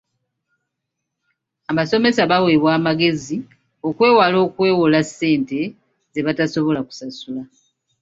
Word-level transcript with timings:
Abasomesa 1.71 2.21
baweebwa 2.31 2.71
amagezi 2.79 3.37
okwewala 3.87 4.37
okwewola 4.47 4.99
ssente 5.07 5.59
ze 6.13 6.21
batasobola 6.27 6.79
kusasula. 6.87 7.43